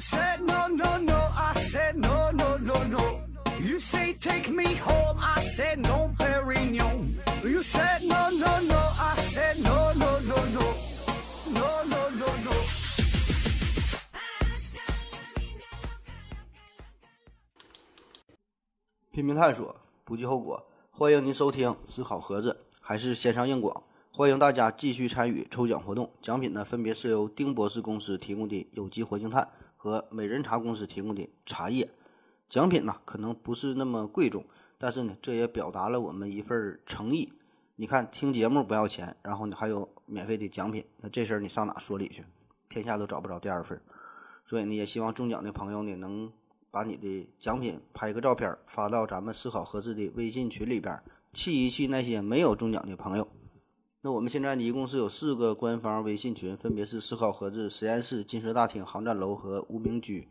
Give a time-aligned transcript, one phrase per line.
[0.00, 1.16] said no, no, no.
[1.36, 3.20] I said no, no, no, no.
[3.60, 5.18] You say take me home.
[5.20, 7.14] I said no, Perignon.
[7.44, 8.78] You said no, no, no.
[8.78, 10.74] I said no, no, no, no.
[11.52, 12.52] No, no, no, no.
[19.12, 20.66] 拼命探索，不计后果。
[20.90, 23.84] 欢迎您收听思考盒子，还是线上硬广。
[24.12, 29.48] 欢迎大家继续参与抽奖活动，奖品呢分别是由丁博士公司提供的有机活性炭
[29.82, 31.90] 和美人茶公司提供的茶叶。
[32.50, 34.44] 奖品呢可能不是那么贵重，
[34.76, 37.32] 但是呢这也表达了我们一份诚意。
[37.76, 42.26] 你看，听节目不要钱，然后呢还有免费的奖品，那这事儿你上哪说理去？
[42.68, 43.80] 天下都找不着第二份。
[44.44, 46.30] 所以呢，也希望中奖的朋友呢能
[46.70, 53.26] 把你的奖品拍个照片发到咱们思考盒子的微信群里边，气一气那些没有中奖的朋友。
[54.02, 60.26] 那我们现在呢，一共是有四个官方微信群，分别是思考盒子实验室、金色大厅、航站楼和无名居。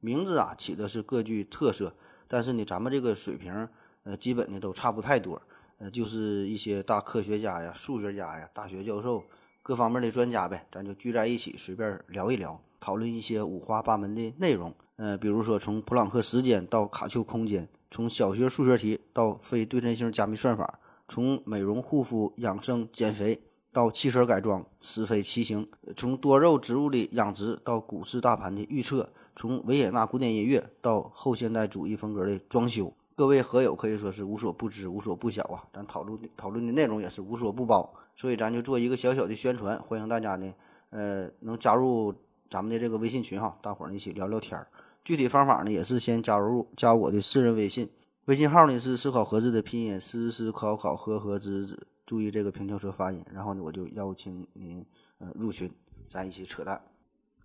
[0.00, 1.94] 名字啊起的是各具特色，
[2.26, 3.68] 但是呢，咱们这个水平，
[4.04, 5.42] 呃，基本呢都差不太多。
[5.76, 9.22] 呃，就是一些大科学家呀、数学家呀、大学教授
[9.62, 14.74] 各方面的专家呗，咱就聚在一起随便聊一聊，讨论一些五花八门的内容。
[14.96, 20.78] 呃，比如说从普朗克时间到卡丘空间，从小学数学题到非对称性加密算法。
[21.12, 23.38] 从美容护肤、养生减肥
[23.70, 29.04] 到汽车改装、是非骑行；从多肉植物的养殖到股市大盘的预测；
[29.36, 32.94] 从维也纳古典音乐到后现代主义风格的装修。
[33.14, 35.68] 各位合友可以说是无所不知、无所不晓啊！
[35.74, 40.50] 咱讨论讨论的内容也是无所不包，所以咱就做一个小小的宣传，欢迎大家呢，
[40.88, 42.14] 呃，能加入
[42.48, 44.66] 咱们的这个微信群哈，大伙儿一起聊聊天儿。
[45.04, 47.90] 具体方法呢，也是先加入加我的私人微信。
[48.26, 53.20] 微信号呢是思考盒子的拼音，思思考考和和子子，注意这个平翘舌发音。
[53.32, 54.86] 然后呢，我就邀请您
[55.18, 55.68] 呃入群，
[56.08, 56.80] 咱一起扯淡。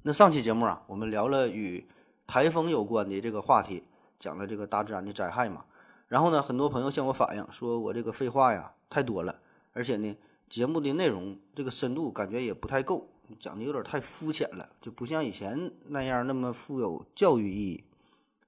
[0.04, 1.88] 那上期节目啊，我们聊了与
[2.28, 3.86] 台风有关的这个话题，
[4.20, 5.66] 讲了这个大自然的灾害嘛。
[6.08, 9.40] 然后呢，很多朋友向我反映说，我这个废话呀太多了，
[9.74, 10.16] 而且呢，
[10.48, 17.84] 节目的内容这个深度感觉也不太够，讲的有点太肤浅了，就不像以前那样那么富有教育意义。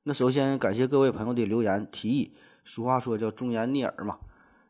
[0.04, 2.32] 那首先感谢各位朋友的留言提议。
[2.64, 4.20] 俗话说叫忠言逆耳嘛，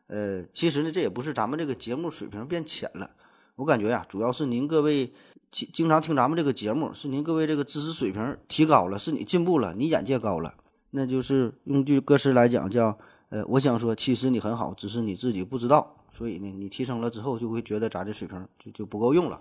[0.06, 3.10] 呃，其实呢这也不是咱们这个节目水平变浅了，
[3.56, 5.12] 我感觉呀，主要是您各位
[5.50, 10.54] 经经常听咱们这个节目，是您各位这个知识水平提高了，是你进步了，你眼界高了。
[10.92, 12.98] 那就是用句歌词来讲叫，
[13.28, 15.96] 呃，我想说，其实你很好，只是你自己不知道。
[16.10, 19.40] 所以呢，你提升了之后，就会觉得咱这水平就就不够用了。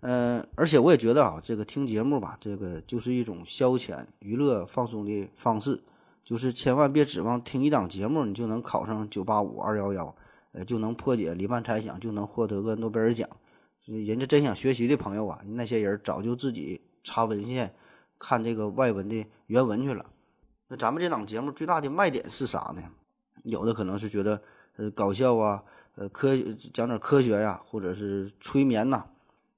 [0.00, 5.82] 嗯，而且我也觉得啊，这个听节目吧，这个就是一种消遣、娱乐、放松的方式，
[6.24, 10.16] 就是千万别指望听一档节目，你就能考上九八五、二幺幺，
[10.52, 13.28] 呃，就能破解黎曼猜想，就能获得个诺贝尔奖。
[13.84, 17.74] 人家真想学习的朋友啊，那些人早就自己查文献、
[18.18, 20.06] 看这个外文的原文去了。
[20.68, 22.82] 那咱们这档节目最大的卖点是啥呢？
[23.44, 24.40] 有的可能是觉得
[24.76, 25.62] 呃搞笑啊，
[25.96, 26.34] 呃科
[26.72, 29.04] 讲点科学呀，或者是催眠呐。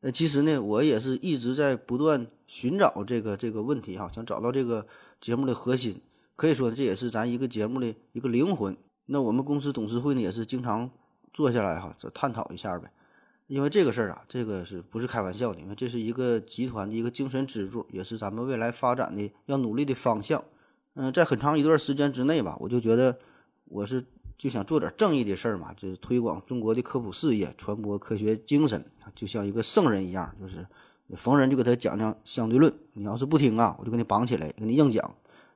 [0.03, 4.87] 呃，其实呢，我也是一直在不断寻找这个这个问题哈，想找到这个
[5.21, 6.01] 节目的核心，
[6.35, 8.77] 可以说这也是咱一个节目的一个灵魂。
[9.07, 10.91] 那我们公司董事会呢，也是经常
[11.33, 12.91] 坐下来哈，再探讨一下呗。
[13.47, 15.61] 因为这个事儿啊，这个是不是开玩笑的？
[15.61, 20.45] 因为这是一个集团的一个精神支柱，也是咱们未来发展的要努力的方向。
[20.95, 23.19] 嗯，在很长一段时间之内吧，我就觉得
[23.67, 24.05] 我是。
[24.43, 30.67] 就想做点正义的事儿嘛，就是推广中国的科普事业，传播科学精神，就像一个圣人一样，就是
[31.15, 32.75] 逢人就给他讲讲相对论。
[32.95, 35.01] 你要是不听啊，我就给你绑起来，给你硬讲；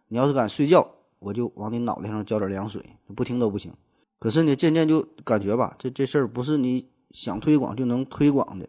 [0.07, 0.89] 你要是敢睡觉，
[1.19, 2.81] 我就往你脑袋上浇点凉水。
[3.17, 3.73] 不听都不行。
[4.21, 8.69] 可是呢，渐渐就感觉吧，这这事儿不是你想推广就能推广的。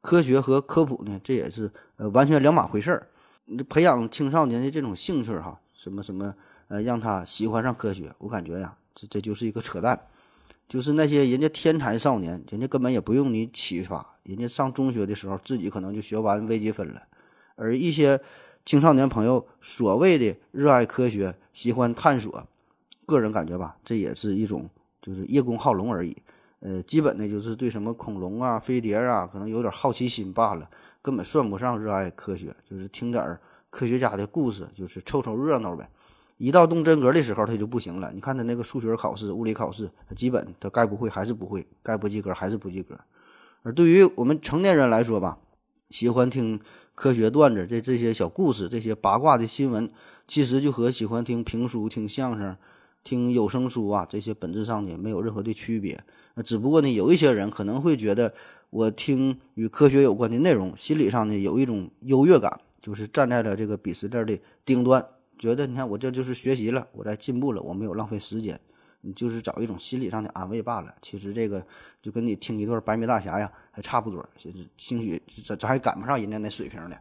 [0.00, 3.06] 科学和科普呢，这也是呃完全两码回事儿。
[3.44, 6.34] 你培养青少年的这种兴趣哈，什么什么
[6.66, 8.76] 呃，让他喜欢上科学，我感觉呀。
[8.94, 9.98] 这这就是一个扯淡，
[10.68, 17.02] 就是那些人家天才少年，人家根本也不用你启发，人家上中学的时候自己可能就学完微积分了，
[17.56, 18.20] 而一些
[18.64, 22.46] 青少年朋友所谓的热爱科学、喜欢探索，
[23.06, 24.68] 个人感觉吧，这也是一种
[25.00, 26.16] 就是叶公好龙而已，
[26.60, 35.88] 呃，基本的就是对什么恐龙啊、飞碟啊，可能有点好奇心罢了，根本算不上热爱科学，就是听点儿科学家的故事，就是凑凑热闹呗。
[36.42, 38.10] 一到动真格的时候，他就不行了。
[38.12, 42.98] 你看他那个数学考试、物理考试，他基本他该不会还是不会，该不及格还是不及格。
[43.62, 45.38] 而对于我们成年人来说吧，
[45.88, 46.58] 喜欢听
[46.96, 49.88] 科学段子、这这些小故事、这些八卦的新闻，
[50.26, 52.56] 其实就和喜欢听评书、听相声、
[53.04, 56.02] 听有声书啊这些本质上呢没有任何的区别。
[56.34, 58.34] 那只不过呢，有一些人可能会觉得，
[58.70, 65.06] 我听与科学有关的内容，心理上呢有一种优越感，就是站在了这个鄙视链的顶端，
[65.42, 68.60] 觉得你看我这就是学习了，我在进步了，我没有浪费时间，
[69.00, 70.94] 你就是找一种心理上的安慰罢了。
[71.02, 71.66] 其实这个
[72.00, 76.96] 就跟你听一段白眉大侠呀还差不多，就是兴许咱咱还赶不上人家那水平呢。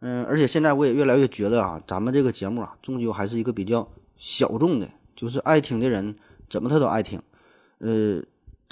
[0.00, 4.86] 嗯，而且现在我也越来越觉得啊，咱们这个节目啊，终究还是一个比较小众的，
[5.16, 6.14] 就是爱听的人
[6.50, 7.22] 怎么他都爱听，
[7.78, 8.22] 呃。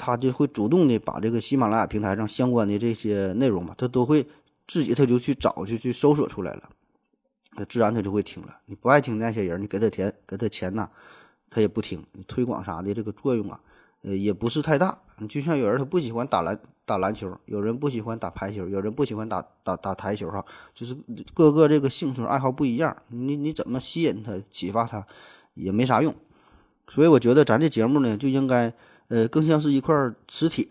[0.02, 4.26] 他就会主动的把这个喜马拉雅平台上相关的这些内容吧，他都会
[4.66, 6.70] 自己他就去找去去搜索出来了，
[7.56, 8.58] 那自然他就会听了。
[8.66, 10.88] 你不爱听那些人，你给他钱给他钱呐，
[11.48, 12.04] 他也不听。
[12.12, 13.60] 你推广啥的这个作用啊，
[14.02, 14.98] 呃也不是太大。
[15.18, 20.44] 你就像有人他不喜欢打篮打篮球，有人不喜欢打排球，有人不喜欢打打打台球哈，
[20.74, 20.96] 就是
[21.34, 25.06] 各个这个兴趣爱好不一样，你你怎么吸引他启发他
[25.54, 26.14] 也没啥用。
[26.88, 28.72] 所以我觉得咱这节目呢就应该。
[29.10, 29.92] 呃，更像是一块
[30.28, 30.64] 磁铁，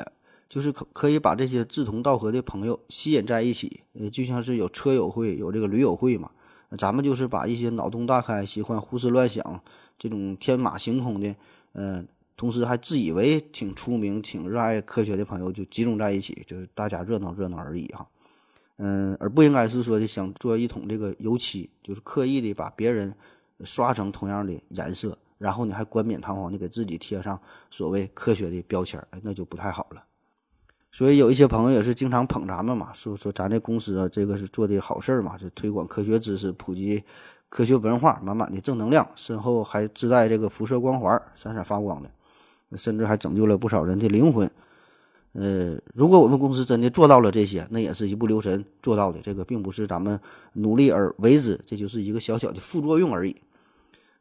[0.48, 3.82] 就是可可以把这些志同道合的朋友吸引在一起。
[3.92, 6.32] 呃，就像是有车友会，有这个驴友会嘛。
[6.78, 9.62] 咱们就是把一些脑洞大开、喜欢胡思乱想、
[9.98, 11.36] 这种天马行空的，
[11.74, 12.04] 呃，
[12.38, 18.08] 同时还自以为挺出名、挺热爱科学的朋友，就集中在一起，就是大家热闹热闹而已哈。
[18.78, 23.14] 嗯，而不应该是说的想做一桶这个油漆，就是刻意的把别人
[23.64, 25.18] 刷成同样的颜色。
[25.38, 27.40] 然后你还冠冕堂皇的给自己贴上
[27.72, 30.04] 所谓科学的标签，哎，那就不太好了。
[30.92, 37.04] 所以有一些朋友也是经常捧咱们嘛，说说咱这公司啊，这个是做的好事儿嘛，就推广科学知识、普及
[37.48, 42.10] 科学文化，满满的正能量，身后还自带这个辐射光环，闪闪发光的，
[42.76, 44.50] 甚至还拯救了不少人的灵魂。
[45.34, 50.20] 呃，如果我们公司真的做到了这些，那也是一不留神做到的，这个并不是咱们
[50.54, 53.36] 努力而为之，这就是一个小小的副作用而已。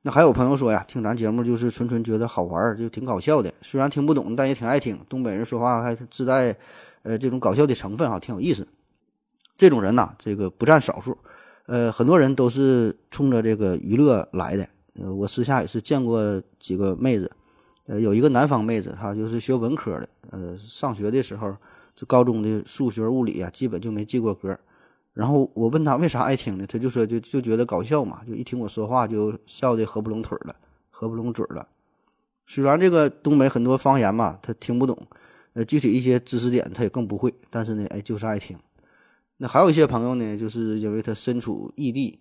[0.03, 3.53] 那还有朋友说呀，听咱节目就是纯纯觉得好玩儿，就挺搞笑的。
[3.63, 4.99] 虽然听不懂，但也挺爱听。
[5.09, 6.57] 东北人说话还自带，
[7.03, 8.67] 呃，这种搞笑的成分哈，挺有意思。
[9.57, 11.19] 这种人呐，这个不占少数。
[11.67, 14.69] 呃，很多人都是冲着这个娱乐来的。
[15.01, 17.31] 呃，我私下也是见过几个妹子，
[17.89, 20.09] 呃，有一个南方妹子，她就是学文科的。
[20.31, 21.55] 呃，上学的时候，
[21.97, 24.57] 就高中的数学、物理啊，基本就没及过格。
[25.19, 26.65] 然后我问他为啥爱听呢？
[26.65, 30.55] 他就说就就觉得搞笑嘛，就一听我说话就笑得合不拢腿了，
[30.91, 31.67] 合不拢嘴了。
[32.47, 34.97] 虽然这个东北很多方言嘛，他听不懂，
[35.55, 38.57] 呃，具体一些知识点他也更不会，但是呢，哎，就是爱听。
[39.39, 42.21] 那还有一些朋友呢，就是因为他身处异地，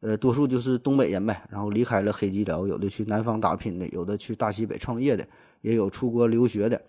[0.00, 5.28] 呃，多数就是东北人呗，然后离开了黑吉辽，有的去南方打拼的，有的去大西北创业的，
[5.60, 6.80] 也有出国留学的。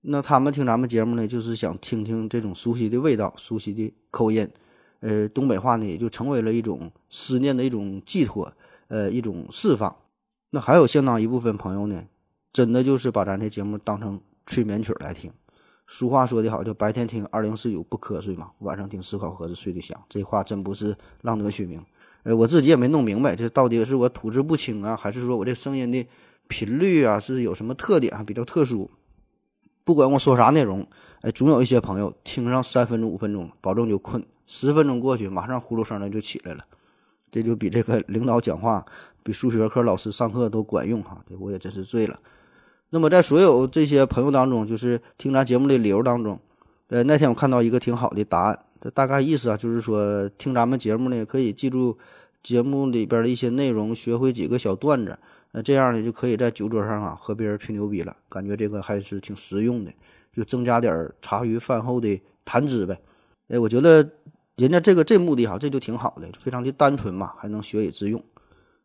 [0.00, 4.48] 那他们听咱们节目呢，就是想听听这种熟悉的味道，熟悉的口音。
[5.04, 8.50] 呃，东北话呢，也就成为了一种思念的一种寄托，
[8.88, 9.94] 呃，一种释放。
[10.48, 12.04] 那还有相当一部分朋友呢，
[12.54, 15.30] 真的就是把咱这节目当成催眠曲来听。
[15.86, 19.94] 俗话说得好，叫白天听二零四九不瞌睡嘛，晚上听思考盒子睡得香。
[20.08, 21.84] 这话真不是浪得虚名。
[22.22, 26.08] 呃，我自己也没弄明白，这到底是我吐字不清啊，还是说我这声音的
[26.48, 28.90] 频率啊是有什么特点啊，比较特殊？
[29.84, 30.86] 不管我说啥内容，
[31.20, 34.24] 哎，总有一些朋友听上三分钟、五分钟，保证就困。
[34.46, 36.64] 十分钟过去，马上呼噜声的就起来了，
[37.30, 38.84] 这就比这个领导讲话、
[39.22, 41.24] 比数学课老师上课都管用哈！
[41.28, 42.20] 这我也真是醉了。
[42.90, 46.38] 那么在所有这些朋友当中，就是听咱节目的理由当中，
[46.88, 51.98] 呃，那天我看到一个挺好的答案，这大概意思啊，就是说听咱们节目呢，可以记住
[52.42, 55.18] 节目里边的一些内容，学会几个小段子，
[55.52, 59.90] 呃，这样呢就可以在酒桌上啊和别人吹牛逼了，感觉这个还是挺实用的，
[60.32, 63.00] 就增加点茶余饭后的谈资呗。
[63.48, 64.08] 哎，我觉得。
[64.56, 68.22] 人家这个这目的哈，这就挺好的，非常的单纯嘛，还能学以致用。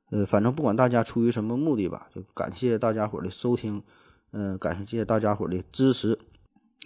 [0.09, 3.83] 呃，反正不管大家出于什么目的吧，就感谢大家伙的收听，
[4.31, 6.17] 嗯，感谢大家伙的支持。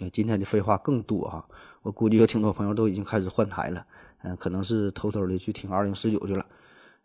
[0.00, 1.46] 呃，今天的废话更多哈，
[1.82, 3.86] 我估计有挺多朋友都已经开始换台了，
[4.22, 6.44] 嗯，可能是偷偷的去听二零四九去了。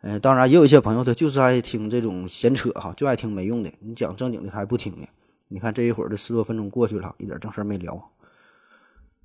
[0.02, 5.06] 嗯，当然也有一些朋友他就是爱听这种闲扯哈，就爱听没用的，你讲正经的他还不听呢。
[5.48, 8.10] 你看这一会儿这十多分钟过去了，一点正事儿没聊。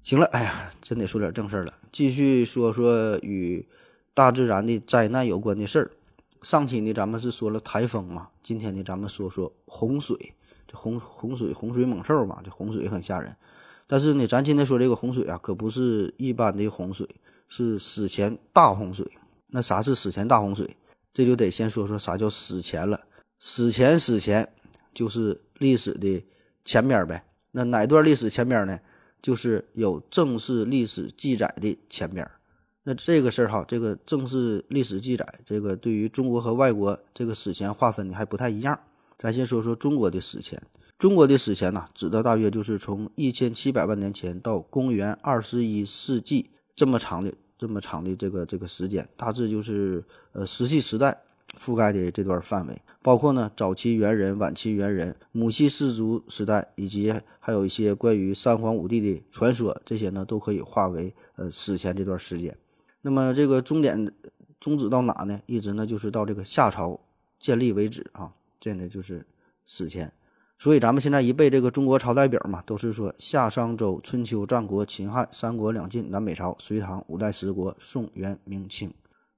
[0.06, 1.74] 行了，哎呀，真得说点正事儿了。
[1.92, 3.68] 继续说说与
[4.14, 5.92] 大自然的灾难有关的事儿。
[6.44, 10.16] 上期呢，咱们是说了台风嘛，今天呢，咱们说说洪水。
[10.68, 13.36] 这洪洪水，洪水猛兽嘛，这洪水很吓人。
[13.88, 17.10] 但是呢，咱今天说这个洪水啊，可不是一般的洪水，
[17.48, 19.12] 是史前大洪水。
[19.48, 20.70] 那啥是史前大洪水？
[21.12, 23.06] 这就得先说说啥叫史前了。
[23.40, 24.48] 史前，史前
[24.94, 26.24] 就是历史的
[26.64, 27.26] 前边呗。
[27.54, 28.78] 那哪段历史前边呢？
[29.26, 32.34] 就是有正式历史记载的前边儿，
[32.84, 38.80] 那这个事儿哈，这个正式历史记载，这个对于中国和外国这个史前划分的还不太一样。
[39.18, 40.62] 咱先说说中国的史前，
[41.00, 50.04] 中国的史前呢，指的大约就是从一千七百万年前到公元二十一世纪这么长的这么长的这个这个时间，大致就是
[50.34, 51.20] 呃石器时代
[51.60, 62.56] 覆盖的这段范围，包括呢早期猿人、晚期猿人、母系氏族时代，以及还有一些关于三皇五帝的传说，这些呢都可以划为呃史前这段时间。
[63.02, 64.12] 那么这个终点
[64.60, 65.40] 终止到哪呢？
[65.46, 67.00] 一直呢就是到这个夏朝
[67.40, 69.26] 建立为止啊，这呢就是
[69.66, 70.12] 史前。
[70.58, 78.92] 所以咱们现在一背这个中国朝代表嘛，都是说夏、商、周、春秋、战国、秦汉、三国、两晋、南北朝、隋唐、五代十国、宋、元、明清。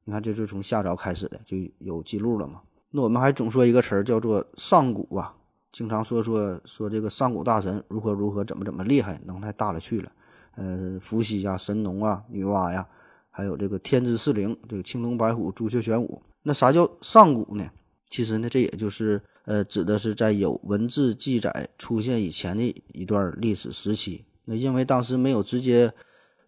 [0.10, 2.62] 你看，这是从夏朝开始的，就有记录了嘛。
[2.92, 5.36] 那我们还总说一个词儿叫做上古啊，
[5.74, 10.10] 经常说说说这个上古大神如何如何，怎么怎么厉害，能耐大了去了。
[10.56, 12.88] 呃，伏羲呀、神农啊、女娲呀，
[13.30, 16.22] 还有这个天之四灵，这个青龙白虎、朱雀玄武。
[16.44, 17.70] 那啥叫上古呢？
[18.06, 19.22] 其实呢，这也就是。
[19.48, 24.26] 呃，指的是在有文字记载出现以前的一段历史时期。
[24.44, 25.90] 那因为当时没有直接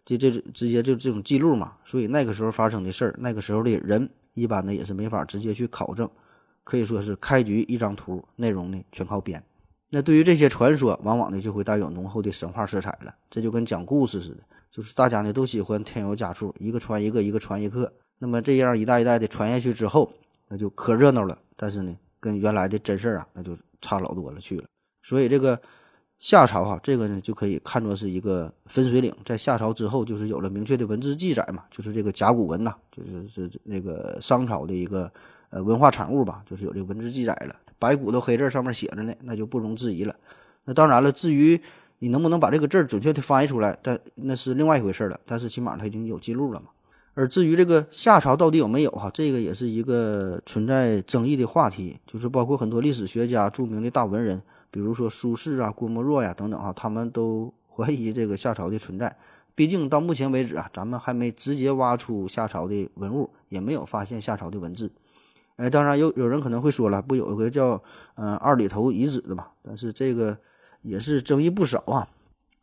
[0.04, 6.08] 就这直接就这种记录嘛，所以那个时候发生的事儿，那个时候的人一般呢也是没法直接去考证，
[6.64, 9.42] 可以说是开局一张图，内容呢全靠编。
[9.90, 13.14] 那对于这些传说，往往呢就会带有浓厚的神话色彩了。
[13.28, 17.92] 这就跟讲故事似的，就是大家呢都喜欢添油加醋，一个传一个，一个传一个。
[18.18, 20.12] 那么这样一代一代的传下去之后，
[20.48, 21.38] 那就可热闹了。
[21.56, 21.96] 但是呢。
[22.22, 24.64] 跟原来的真事儿啊，那就差老多了去了。
[25.02, 25.58] 所以这个
[26.20, 29.10] 夏朝哈，这个呢就可以看作是一个分水岭。
[29.24, 35.10] 在夏朝之后，就是有了明确的文字记载嘛，就是这个甲骨文呐，就是是那个商朝的一个
[35.48, 37.56] 呃文化产物吧，就是有这个文字记载了。
[37.78, 40.14] 白骨头黑字上面写着呢，那就不容置疑了。
[40.66, 41.58] 那当然了，至于
[42.00, 45.18] 你能不能把这个字准确的翻译出来，但那是另外一回事了。
[45.24, 46.66] 但是起码它已经有记录了嘛。
[47.14, 51.98] 而至于这个夏朝到底有没有哈，这个也是一个存在争议的话题。
[52.06, 59.16] 就是包括很多历史学家、著名的大文人，比如说苏轼啊、郭沫若呀等等哈，他们都怀疑这个夏朝的存在。
[59.54, 64.92] 毕竟到目前为止啊，咱们还没直接挖出夏朝的文物，也没有发现夏朝的文字。
[65.56, 67.82] 哎，当然有有人可能会说了，不有一个叫
[68.14, 69.48] 嗯二里头遗址的嘛？
[69.62, 70.38] 但是这个
[70.82, 72.08] 也是争议不少啊。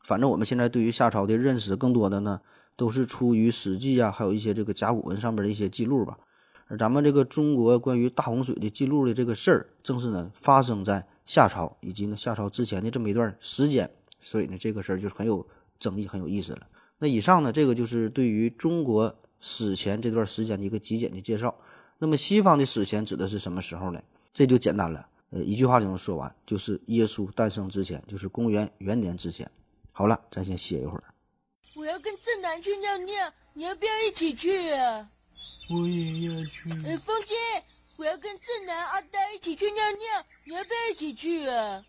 [0.03, 2.41] 反正我们现在对于夏朝的认识，更多的呢。
[2.77, 6.19] 都是出于《史记》啊，还有一些这个甲骨文上面的一些记录吧。
[6.67, 13.87] 而咱们这个中国关于大洪水的记录的这个事儿，正是呢发生在夏朝以及呢夏朝之前的这么一段时间，
[14.19, 16.67] 所以呢这个事儿就很有争议，很有意思了。
[16.97, 21.53] 那以上呢这个就是对于中国史前这段时间的一个极简的介绍。
[21.99, 24.01] 那么西方的史前指的是什么时候呢？
[24.31, 29.49] 这就简单了，呃，一句话就能说完，就是耶稣诞生之前，就是公元元年之前。
[29.91, 31.03] 好了，咱先歇一会儿。
[31.75, 35.09] 我要跟正南去尿尿，你要不要一起去啊？
[35.71, 36.71] 我也要去。
[36.85, 37.33] 哎，风姐，
[37.97, 41.83] 我要跟正南、阿呆一起去尿尿，你要不要一起去啊？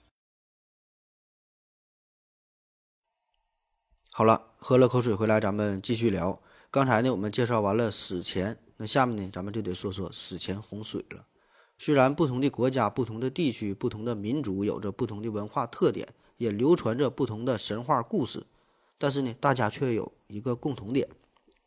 [4.10, 6.40] 好了，喝了口水回来，咱们继续聊。
[6.70, 11.26] 刚才呢，我们介绍完了史前，那下面呢，咱们就得说说史前洪水了。
[11.76, 18.46] 虽然不同的国家、不同的地区、不同的民族有着不同的文化特点，也流传着不同的神话故事。
[18.96, 21.06] 但是呢，大家却有一个共同点，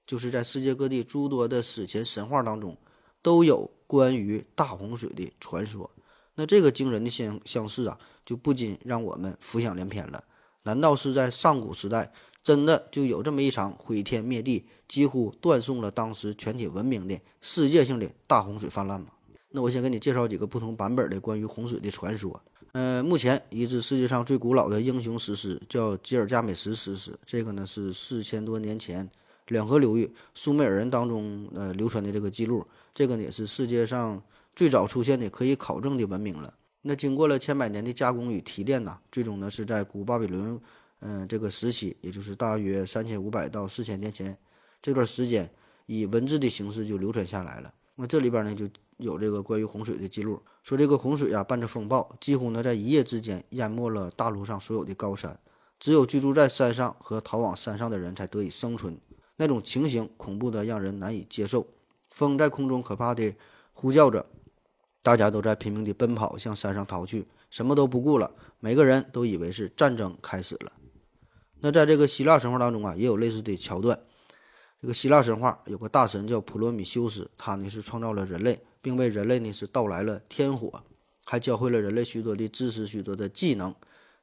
[0.04, 2.76] 就是在世界各地诸多的史前神话当中，
[3.22, 5.92] 都有关于大洪水的传说。
[6.36, 10.24] 那这个惊人的相相似啊，就不禁让我们浮想联翩了。
[10.64, 19.08] 难道是在上古时代，真的就有这么一场毁天灭地、几乎断送了当时全体文明的世界性的大洪水泛滥吗？
[19.50, 22.42] 那我先给你介绍几个不同版本的关于洪水的传说。
[22.72, 27.14] 呃，目前已知世界上最古老的英雄史诗叫吉尔加美什史诗。
[27.26, 29.10] 这个呢是四千多年前
[29.48, 32.66] 两河流域苏美尔人当中呃流传的这个记录。
[32.94, 34.22] 这个呢也是世界上
[34.56, 36.54] 最早出现的可以考证的文明了。
[36.82, 40.60] 那经过了千百年的加工与提炼呢，最终呢是在古巴比伦
[41.00, 44.38] 嗯这个时期，也就是大约三千五百到四千年前
[44.82, 45.52] 这段时间，
[45.86, 47.74] 以文字的形式就流传下来了。
[47.96, 48.68] 那这里边呢就。
[48.98, 55.40] 有这个关于洪水的记录，说这个洪水啊伴着风暴，几乎呢在一夜之间淹没了大陆上所有的高山，
[55.80, 58.96] 只有居住在山上和逃往山上的人才得以生存。
[59.38, 61.66] 那种情形恐怖的让人难以接受，
[62.12, 63.34] 风在空中可怕的
[63.74, 64.28] 呼叫着，
[65.02, 68.36] 大家都在拼命地奔跑向山上逃去，什么都不顾了。
[68.60, 70.74] 每个人都以为是战争开始了。
[71.62, 74.00] 那在这个希腊神话当中啊，也有类似的桥段。
[74.80, 78.62] 这个希腊神话有个大神叫普罗米修斯，他呢是创造了人类。
[78.84, 80.84] 并为人类呢是带来了天火，
[81.24, 83.76] 还教会了人类许多的知识、许多的技能，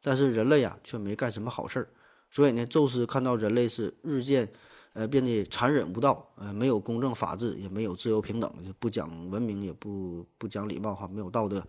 [0.03, 1.89] 但是人类呀却没干什么好事儿。
[2.29, 4.53] 所以呢，宙斯看到人类是日渐
[4.99, 11.65] 呃变得残忍无道，呃没有公正法治，也没有自由平等，不讲文明，也不不讲礼貌哈，没有道德。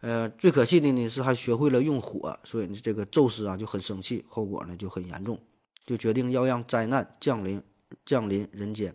[0.00, 5.38] 呃，最可气的呢是还学会了用火，所以呢这个宙斯啊就很生气，后果呢就很严重，
[5.86, 7.62] 就决定要让灾难降临
[8.04, 8.92] 降临人间。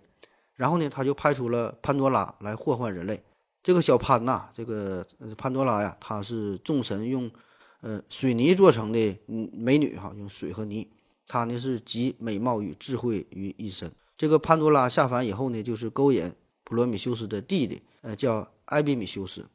[0.56, 3.24] 然后呢，他就派出了潘多拉来祸患人类。
[3.64, 7.32] 这个小潘呐，这个潘多拉呀，她是众神用
[7.80, 9.18] 呃水泥做成的
[9.54, 10.90] 美女哈，用水和泥。
[11.32, 13.90] 她呢是集美貌与智慧于一身。
[14.18, 16.30] 这个潘多拉下凡以后呢，就是勾引
[16.66, 19.46] 普罗米修斯的弟弟，呃，叫埃比米修斯。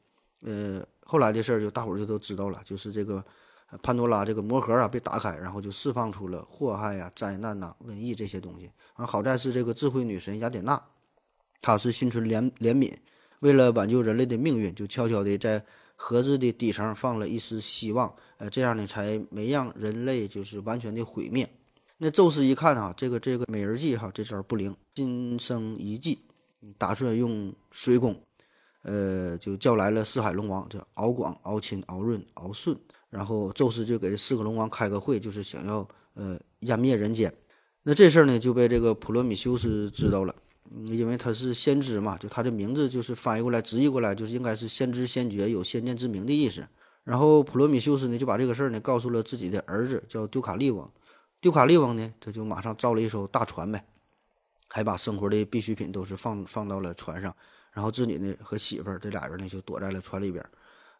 [0.40, 3.23] 呃，后来的事儿就大伙儿就都知道了，就是这个
[3.83, 8.71] 潘多拉这个魔盒啊被打开，然后就释放出了祸害呀、灾难呐、瘟疫这些东西。
[8.95, 10.83] 啊，好在是这个智慧女神雅典娜，
[11.61, 12.90] 她是心存怜怜悯，
[13.40, 15.62] 为了挽救人类的命运，就悄悄地在
[15.95, 21.47] 盒子的底层放了一丝希望，呃，这样呢才没让人类就是完全的毁灭。
[21.98, 26.18] 那宙斯一看啊，这个这个美人计哈，这招不灵，心生一计，
[26.76, 28.14] 打算用水攻，
[28.82, 32.76] 呃，就叫来了四海龙王，叫敖广、敖钦、敖润、敖顺，
[33.08, 37.32] 然后宙斯就给这四个龙王开个会，就是想要呃湮灭人间。
[37.84, 40.34] 那这事儿呢就被这个普罗米修斯知道了，
[40.88, 46.68] 因为他是先知嘛，就他的名字就是翻译过来直译过来就是应该是先知先觉，有先见之明的意思。
[47.04, 50.86] 然后普罗米修斯呢就把这个事儿呢告诉了自己的儿子，叫丢卡利翁。
[51.46, 53.86] 丢卡利翁呢，他就马上造了一艘大船呗，
[54.66, 57.32] 还把生活的必需品都是放放到了船上，
[57.70, 60.44] 然后自己呢和媳妇儿这俩人呢就躲在了船里边。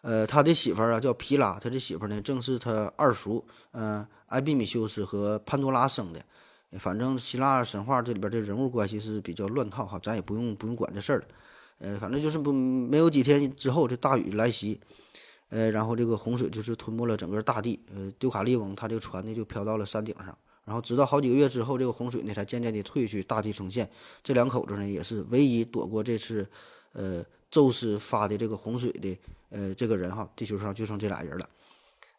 [0.02, 6.24] 呃，他的媳妇儿啊叫皮拉，他的媳妇儿呢正是他二叔，嗯，埃庇米修斯和潘多拉生的。
[6.78, 11.24] 反正希腊神话这里边这人物关系是比较乱套哈，咱也不用不用管这事儿了。
[11.78, 14.80] 呃，反正就是不没有几天之后，这大雨来袭。
[15.48, 17.80] 呃，然后这个洪水就是吞没了整个大地。
[17.94, 23.88] 呃，丢卡利翁他这个船呢就飘到了山顶上，然后直到好几个月之后，这个洪水呢才渐渐的退去，大地重现。
[24.22, 26.48] 这两口子呢也是唯一躲过这次，
[26.92, 29.18] 呃，宙斯发的这个洪水的，
[29.50, 31.48] 呃，这个人哈，地球上就剩这俩人了。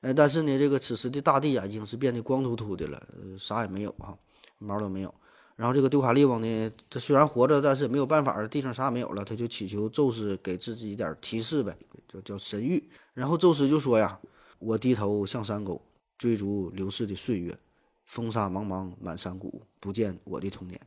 [0.01, 3.01] 呃，但是呢，这个此时的大地啊已经是变得光秃秃的了，
[3.37, 4.17] 啥也没有哈，
[4.59, 5.13] 毛都没有。
[5.57, 11.75] 然后这个丢卡利翁呢，他虽然活着，但是没有办法，地上啥也没有了，他就祈求宙斯给自己一点提示呗，
[12.07, 12.83] 叫叫神谕。
[13.15, 14.19] 然后宙斯就说呀
[14.59, 15.81] ：“我低头向山沟，
[16.15, 17.57] 追逐流逝的岁月，
[18.05, 20.79] 风沙茫茫满山谷，不见我的童年。”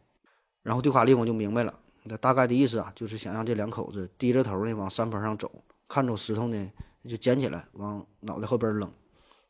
[0.63, 5.51] 然后丢卡利翁就明白了，那大概的意思啊，就是想让这两口子低着头呢往山坡上走，
[5.89, 6.71] 看着石头呢
[7.09, 8.89] 就捡起来往脑袋后边扔。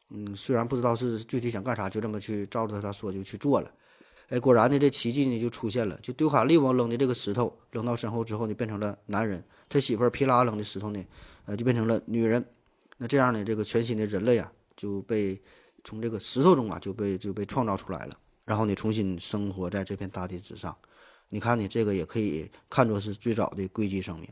[0.08, 3.70] 嗯，虽然不知道是具体想干啥，就这么去照着他说就去做了。
[4.30, 5.98] 哎，果然呢，这奇迹呢就出现了。
[6.00, 11.04] 就丢卡利翁扔的这个石头扔到身后之后呢，变成了男人；他媳妇儿皮拉扔的石头呢，
[11.46, 12.44] 呃，就变成了女人。
[12.96, 15.40] 那这样呢，这个全新的人类啊，就被
[15.82, 20.76] 从这个石头中啊就被就被创造出来了，然后呢，重新生活在这片大地之上。
[21.28, 24.28] 你看呢，这个也可以看作是最早的硅基生命。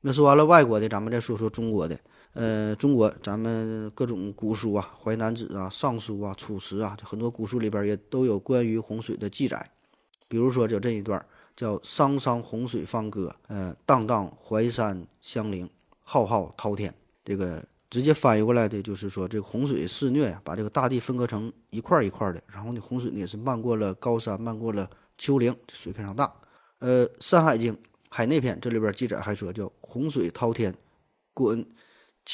[0.00, 1.98] 那说完了外国的，咱们再说说中国的。
[2.36, 9.70] 呃，中国咱们各种古书啊，《淮南子》啊，《尚书》啊，《楚辞》啊，很多古书里边也都有关于洪水的记载。
[10.28, 11.24] 比如说，就这一段
[11.56, 15.66] 叫“汤汤洪水放歌，呃，荡荡淮山相陵，
[16.02, 16.94] 浩浩滔天”。
[17.24, 22.42] 这个直接翻译过来的就是说，这洪水肆虐呀，把这个大地分割成一块一块的。
[22.48, 26.30] 然后呢，洪水呢也是漫过了高山，漫过了丘陵，水非常大。
[26.80, 27.72] 呃，《山海经·
[28.10, 30.74] 海内篇》这里边记载还说，叫“洪水滔天，
[31.32, 31.64] 滚”。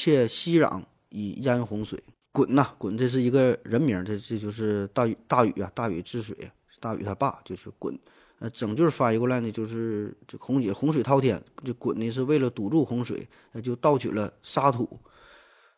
[0.03, 1.97] 且熙攘以淹洪水，
[2.33, 6.35] 鲧呐，鲧这是一个人名，这这就是大禹，大禹啊，大禹治水，
[6.81, 7.97] 大禹他爸就是鲧。
[8.39, 14.99] 呃，整句翻译过来呢，就是这洪姐洪水滔天，这鲧呢是为了堵住洪水，呃，就盗取了沙土。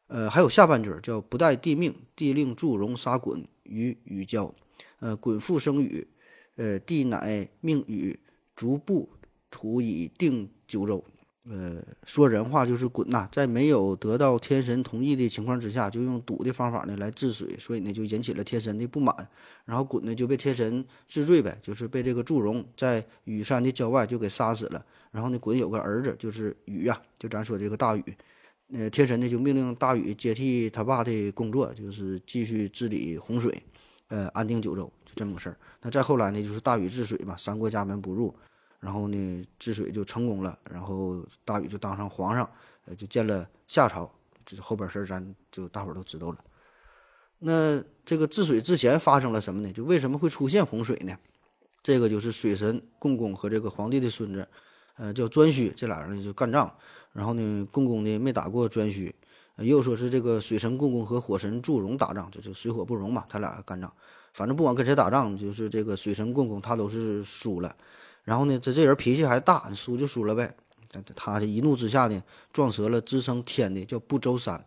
[0.07, 4.51] 呃，还有下半句叫不待地命，地令祝融沙鲧于禹郊。
[5.01, 6.07] 呃，鲧复生禹，
[6.55, 8.19] 呃，地乃命禹
[8.55, 9.07] 逐步
[9.51, 11.05] 土以定九州。
[11.47, 19.15] 呃，说人话就是鲧呐，在没有得到天神同意的情况之下，就用堵的方法呢来治水，所以呢就引起了天神的不满，
[19.63, 24.84] 然后鲧呢就被天神治罪呗，就是被这个祝融在羽山的郊外就给杀死了。
[25.12, 28.03] 然后呢，鲧有个儿子就是禹呀，就咱说这个大禹，
[28.73, 33.62] 呃，天神呢就命令大禹接替他爸的工作，就是继续治理洪水，
[34.08, 35.58] 呃，安定九州，就这么个事儿。
[35.84, 38.34] 那再后来呢，就是大禹治水嘛，三过家门不入。
[38.86, 42.48] 然后呢，治水就成功了，然后大禹就当上皇上，
[42.86, 44.08] 呃，就建了夏朝。
[44.45, 46.38] 这后边事儿咱就大伙儿都知道了。
[47.39, 49.74] 那这个治水之前发生了什么呢？
[49.74, 51.17] 就为什么会出现洪水呢？
[51.82, 54.48] 这个就是水神共工和这个皇帝的孙子，
[54.98, 56.71] 呃，叫颛顼，这俩人就干仗。
[57.12, 59.12] 然后呢，共工呢没打过颛顼，
[59.58, 63.91] 又说是这个水神共工和火神祝融打仗，就是水火不容嘛，他俩干仗。
[64.34, 67.76] 反正不管跟谁打仗，就是这个水神共工他都是输了。
[68.25, 70.53] 然后呢，这这人脾气还大，输就输了呗。
[71.15, 74.65] 他一怒之下呢，撞折了支撑天的叫不周山，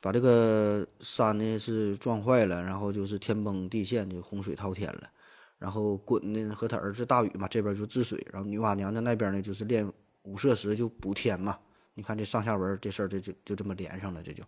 [0.00, 5.10] 把这个山呢是撞坏了，然后就是天崩地陷，就洪水滔天了。
[5.58, 9.90] 然后鲧呢和他儿子大禹嘛这边就治水，然后女娲娘娘那边呢就是炼
[10.22, 11.58] 五色石就补天嘛。
[11.94, 14.44] 你看这上下文这事儿，就就就这么连上了，这就。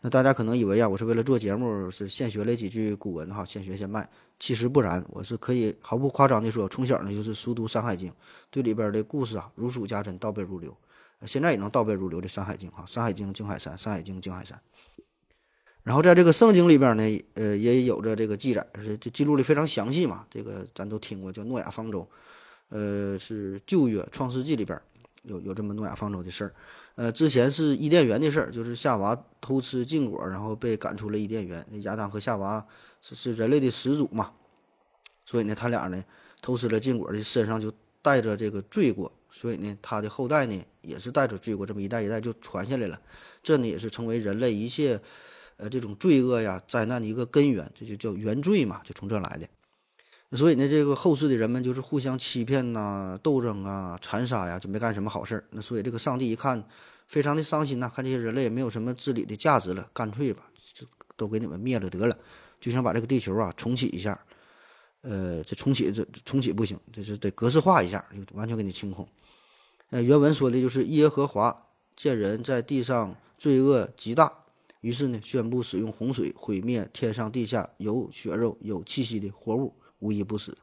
[0.00, 4.08] 那大家可能以为啊，我是为了做节目是现学了几句古文哈，现学现卖。
[4.38, 8.08] 其实不然，我是可以毫不夸张的说，从小呢就是熟读《山海经》，
[8.48, 10.76] 对里边的故事啊如数家珍，倒背如流。
[11.26, 14.60] 现在也能倒背如流的《山海经》哈，《山海经》经海山，《山海经》经海山。
[15.82, 17.02] 然后在这个圣经里边呢，
[17.34, 20.24] 呃，也有着这个记载，是这记录的非常详细嘛。
[20.30, 22.08] 这个咱都听过，叫诺亚方舟，
[22.68, 24.80] 呃，是旧约《创世纪》里边
[25.22, 26.54] 有有这么诺亚方舟的事儿。
[26.98, 31.64] 呃，之前是伊甸园的事儿，就是夏娃偷吃禁果，然后被赶出了伊甸园。
[31.70, 32.66] 那亚当和夏娃
[33.00, 34.32] 是是人类的始祖嘛，
[35.24, 36.04] 所以呢，他俩呢
[36.42, 43.00] 偷吃了禁果的身上就带着这个罪过，所以呢，他的后代呢也是带着罪过，这么一代一代就传下来了。
[43.44, 45.00] 这呢也是成为人类一切
[45.56, 49.48] 呃这种罪恶呀灾难的一个根源，这就叫原罪嘛，就从这来的。
[50.32, 55.44] 所以呢，这个后世的人们就是互相欺骗呐、斗争啊、残杀呀，就没干什么好事儿。
[55.50, 56.62] 那所以这个上帝一看，
[57.06, 60.42] 非常的伤心呐，看这些人类也没有什么治理的价值了，干脆吧，
[60.74, 60.86] 就
[61.16, 62.14] 都给你们灭了得了，
[62.60, 64.20] 就想把这个地球啊重启一下。
[65.00, 69.08] 呃，这重启这重启不行，这是得格式化一下，就完全给你清空。
[69.88, 74.30] 呃，原文说的就是耶和华见人在地上罪恶极大，
[74.82, 79.72] 于是呢宣布使用洪水毁灭天上地下有血肉有气息的活物。
[80.00, 80.56] 无一不死，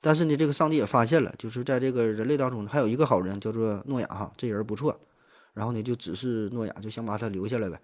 [0.00, 4.98] 但是呢，这个上帝也发现了，就是在这个人类当中还有一个好人，叫做诺亚哈，这人不错。
[5.54, 7.78] 然后呢，就指示诺亚，就想把他留下来呗，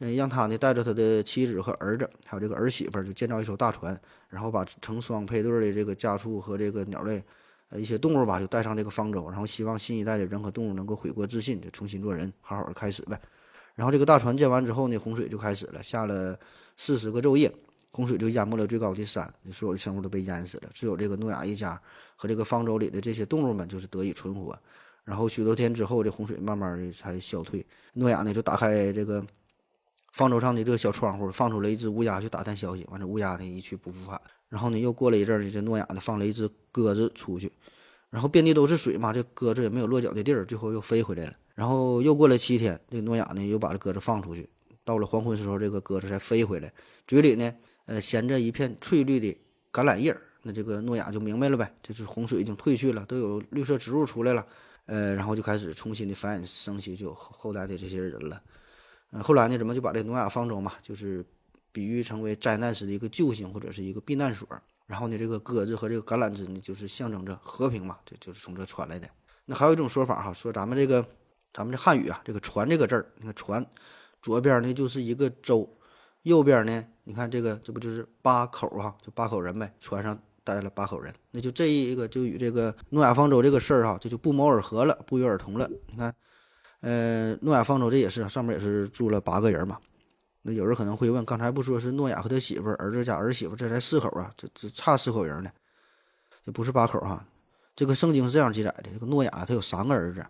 [0.00, 3.96] 嗯，让他呢带着他的妻子和儿子，还有这个儿媳妇，就建造一艘大船，
[4.28, 7.22] 然后把成双配对的这个家畜和这个鸟类，
[7.68, 13.20] 呃，一些动物吧，就带上这个方舟，然后希望新一代的人和动物能够悔过自新，就重新做人，好好的开始呗。
[13.76, 16.36] 然后这个大船建完之后呢，洪水就开始了，下了
[16.76, 17.54] 四十个昼夜。
[17.92, 21.80] 洪水就淹没了最高的山，所有的生物都被淹死了，只有这个诺亚一家
[22.16, 24.58] 和这个方舟里的这些动物们就是得以存活。
[25.04, 27.64] 然后许多天之后，这洪水慢慢的才消退。
[27.92, 29.22] 诺亚呢就打开这个
[30.12, 32.86] 方舟上的这个小窗户，放出了一只乌鸦去打探消息。
[32.90, 34.18] 完了，乌鸦呢一去不复返。
[34.48, 37.52] 然后呢又过了一阵儿，这诺亚呢放了一只鸽子出去，
[38.08, 41.36] 然后遍地都是水嘛，这鸽子也没有落脚的地儿，最后又飞回来了。
[41.54, 44.48] 然后又过了七天，这诺亚呢又把这鸽子放出去，
[44.84, 46.72] 到了黄昏时候，这个鸽子才飞回来，
[47.06, 47.52] 嘴里呢。
[47.86, 49.36] 呃，衔着一片翠绿的
[49.72, 54.46] 橄榄叶儿，那这个诺亚就明白了呗，就是洪水已经退去了，都有绿色植物出来了，
[54.86, 58.40] 呃，然后就开始重新的繁衍生息，就有后代的这些人了。
[59.10, 61.24] 呃，后来呢，怎么就把这诺亚方舟嘛，就是
[61.72, 64.48] 比喻成为灾难时的一个救星或者是一个避难所。
[64.86, 69.08] 然后呢，这个鸽子和这个橄榄枝呢，就是象征着和平嘛，这就是从这传来的。
[69.44, 71.04] 那还有一种说法哈，说咱们这个
[71.52, 73.66] 咱们这汉语啊，这个船这个字儿，你看船
[74.20, 75.68] 左边呢就是一个舟。
[76.22, 76.84] 右边呢？
[77.04, 78.96] 你看这个，这不就是八口哈？
[79.02, 85.68] 就八口人呗，船上待了八口人，那就这一个就与这个诺亚方舟这个事儿哈，这就不谋而合了，不约而同了。
[85.88, 86.14] 你看，
[86.80, 89.78] 呃，诺亚方舟这也是上面也是住了八个人嘛。
[90.42, 95.50] 那有人可能会问，刚才不说是诺亚和他媳妇儿儿子加儿媳妇，这才四口啊，这这差四口人呢，
[96.44, 97.24] 这不是八口哈。
[97.74, 100.24] 这个圣经是这样记载的：这个诺亚他有三个儿子，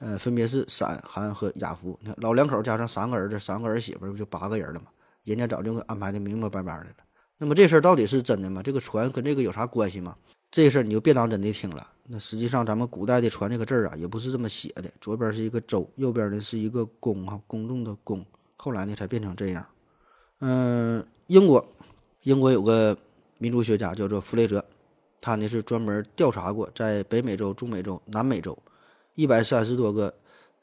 [0.00, 1.98] 呃，分别是闪、含和雅弗。
[2.00, 4.86] 你看老两口加上三个儿子，三个儿媳妇，不就八个人了吗？
[5.30, 6.96] 人家早就安排的明明白白的了。
[7.38, 8.62] 那么这事儿到底是真的吗？
[8.62, 10.16] 这个船跟这个有啥关系吗？
[10.50, 11.86] 这事儿你就别当真的听了。
[12.06, 14.90] 那实际上咱们古代的“船”这个字儿啊，也不是这么写的。
[15.00, 18.24] 左边是一个舟，右边呢是一个公哈，公众的公。
[18.56, 19.64] 后来呢才变成这样。
[20.40, 21.64] 嗯，英国，
[22.24, 22.98] 英国有个
[23.38, 24.64] 民族学家叫做弗雷泽，
[25.20, 28.58] 他呢是专门调查过在北美洲、中美洲、南美洲
[29.14, 30.12] 一百三十多个。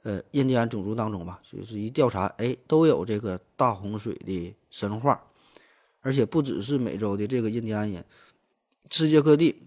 [0.07, 5.21] 呃，印第安种族当中吧，就是一调查，哎，都有这个大洪水的神话，
[5.99, 8.05] 而且不只是美洲的这个印第安人，
[8.89, 9.63] 世界各地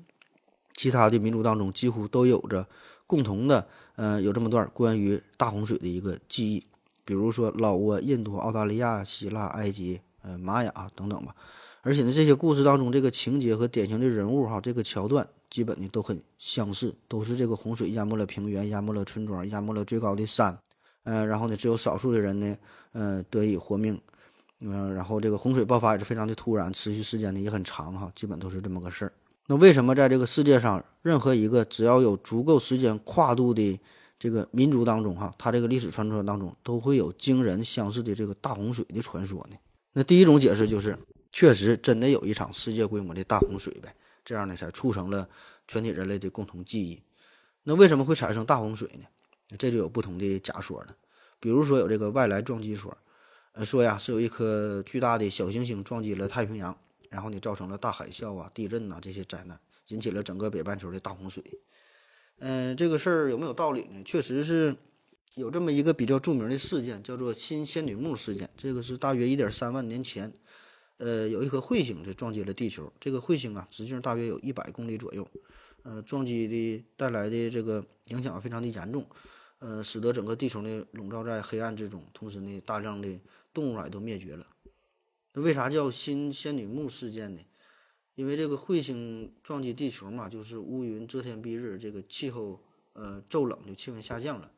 [0.73, 2.67] 其他的民族当中，几乎都有着
[3.07, 6.65] 共同的，呃，有这么段关于大洪水的一个记忆，
[7.05, 11.37] 比如说老挝、印度、澳大利亚、希腊、埃及、呃，玛雅等等吧。
[11.83, 15.29] 而且呢，这些故事当中，这个情节和典型的人物哈，这个桥段。
[15.51, 20.57] 基本呢都很相似，都是这个洪水淹没了平原，淹没了村庄，淹没了最高的山，
[21.03, 22.57] 呃，然后呢，只有少数的人呢，
[22.93, 24.01] 呃，得以活命，
[24.61, 29.13] 嗯，然后这个洪水爆发也是非常的突然，持续时间呢也很长哈，基本都是这么个事儿。
[29.49, 33.81] 那为什么在这个世界上，任何一个只要有足够时间跨度的
[34.17, 39.57] 这个民族当中哈，它这个历史传说当中都会有惊人相似的这个大洪水的传说呢？
[39.95, 40.97] 那第一种解释就是，
[41.33, 43.95] 确实真的有一场世界规模的大洪水呗。
[44.25, 45.29] 这样呢，才促成了
[45.67, 47.03] 全体人类的共同记忆。
[47.65, 49.07] 那为什么会产生大洪水呢？
[49.59, 50.97] 这就有不同的假说了。
[51.41, 52.97] 比如说有这个外来撞击说，
[53.53, 61.43] 呃，说呀是有一颗巨大的小行星撞击了太平洋，然后呢造成了大海啸啊、地震呐、这些灾难，引起了整个北半球的大洪水。
[62.39, 64.03] 嗯，这个事儿有没有道理呢？
[64.05, 64.77] 确实是
[65.35, 68.51] 有这么一个比较著名的事件，叫做新仙女木事件。
[68.57, 70.33] 这个是大约一点三万年前，
[71.01, 72.93] 呃，有一颗彗星就撞击了地球。
[73.01, 75.27] 这个彗星啊，直径大约有一百公里左右，
[75.83, 79.09] 呃，撞击的带来的这个影响非常的严重，
[79.61, 83.19] 呃，使得整个地球呢笼罩在黑暗之中，同时呢，大量的
[83.55, 84.47] 动物啊也都灭绝了。
[85.33, 87.41] 那为啥叫新仙女木事件呢？
[88.15, 94.53] 因为这个彗星撞击地球嘛，就是乌云遮天蔽日，这个气候呃骤冷，就气温下降了。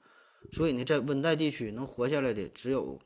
[0.51, 2.99] 所以呢，在温带地区能活下来的，只有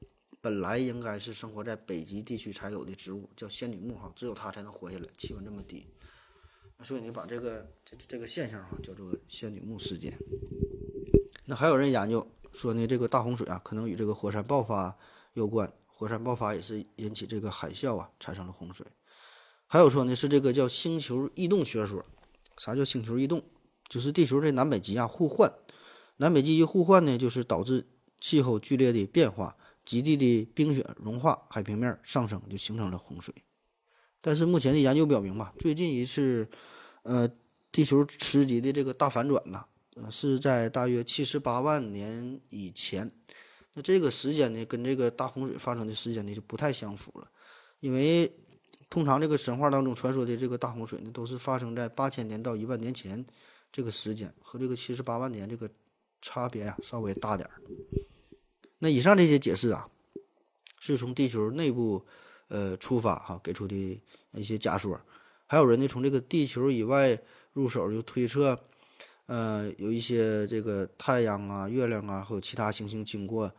[0.46, 5.84] 本来应该是生活在北极地区才有的植物，叫仙女木哈，只有它才能活下来，气温这么低。
[6.84, 10.16] 所以你把这个这这个现象哈叫做仙女木事件。
[11.46, 14.96] 那还有人研究说呢，这个大洪水啊，可能与这个火山爆发
[15.32, 18.86] 有关，火山爆发也是引起这个海啸啊，产生了洪水。
[19.66, 22.06] 还有说呢，是这个叫星球异动学说。
[22.56, 23.42] 啥叫星球异动？
[23.88, 25.52] 就是地球这南北极啊互换，
[26.18, 27.88] 南北极一互换呢，就是导致
[28.20, 29.56] 气候剧烈的变化，
[29.86, 33.34] 极地的冰雪融化，海平面上升，就形成了洪水。
[34.20, 36.50] 但是目前的研究表明吧，最近一次，
[37.04, 37.26] 呃，
[37.72, 43.10] 地球磁极的这个大反转呐，呃，是在大约七十八万年以前。
[43.72, 47.30] 那这个时间呢，跟这个大洪水发生的时间呢就不太相符了，
[47.80, 48.30] 因为。
[48.88, 53.26] 通常这个神话当中传说的这个大洪水呢，都是发生在八千年到一万年前
[53.72, 55.68] 这个时间，和这个七十八万年这个
[56.22, 57.60] 差别呀稍微大点儿。
[58.78, 59.88] 那以上这些解释啊，
[60.78, 62.04] 是从地球内部
[62.48, 64.00] 呃出发哈给出的
[64.32, 65.00] 一些假说，
[65.46, 67.18] 还有人呢从这个地球以外
[67.52, 68.58] 入手就推测，
[69.26, 73.52] 呃有一些这个太阳啊、月亮啊或其他行星经过。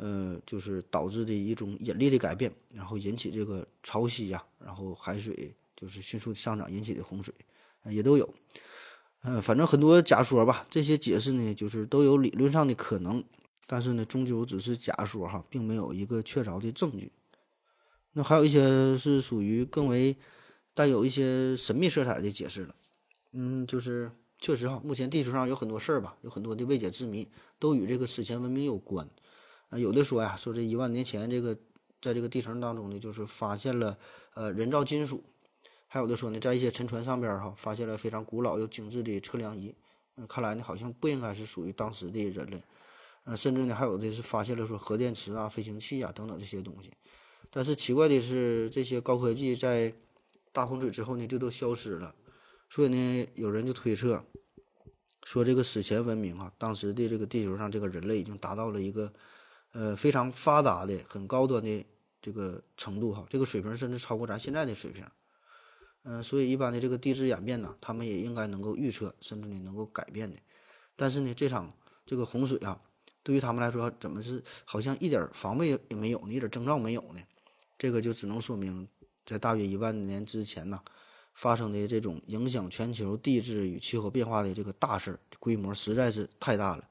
[0.00, 7.34] 呃，就是导致的一种引力的改变，然后引起这个潮汐呀，然后海水就是迅速上涨引起的洪水，
[7.82, 8.32] 也都有。
[9.22, 13.24] 呃，反正很多假说吧，这些解释呢，就是都有理论上的可能，
[13.70, 17.12] 但是呢，终究只是假说哈，并没有一个确凿的证据。
[18.12, 20.16] 那还有一些是属于更为
[20.72, 22.74] 带有一些神秘色彩的解释了。
[23.32, 27.28] 嗯，就是确实哈，目前地球上有很多事儿吧，有很多的未解之谜，
[27.58, 29.06] 都与这个史前文明有关。
[29.68, 31.54] 啊，有的说呀，说这一万年前这个，
[32.00, 33.98] 在这个地层当中呢，就是发现了
[34.32, 35.18] 呃人造金属；
[35.86, 39.74] 还有的说呢，在一些沉船上边哈，发现了非常古老又精致的测量仪。
[40.16, 42.62] 嗯，看来呢，好像不应该是属于当时的人类。
[43.28, 46.90] 呃，甚至呢，还有的是发现了说核电池啊、飞行器啊等等这些东西。
[47.50, 49.92] 但是奇怪的是，这些高科技在
[50.50, 52.14] 大洪水之后呢，就都消失了。
[52.70, 54.24] 所以呢，有人就推测
[55.24, 59.12] 说，这个史前文明啊，当时的这个地球上这个人类已经达到了一个。
[59.72, 61.84] 呃，非常发达的、很高端的
[62.22, 65.04] 这个程度哈，这个水平甚至超过咱现在的水平。
[66.04, 70.38] 嗯，所以一般的这个地质演变呢，他们也应该能够预测，甚至呢能够改变的。
[70.96, 71.74] 但是呢，这场
[72.06, 72.80] 这个洪水啊，
[73.28, 76.32] 对于他们来说，怎么是好像一点防备也没有呢？
[76.32, 77.20] 一点征兆没有呢？
[77.76, 78.88] 这个就只能说明，
[79.26, 80.80] 在大约一万年之前呢，
[81.34, 86.88] 发生的这种影响全球地质与气候变化的这个大事，规模实在是太大了。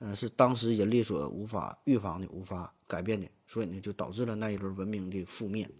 [0.00, 5.70] 嗯，是当时人力所无法预防的、无法改变的，所以呢，就导致了那一轮文明的覆灭。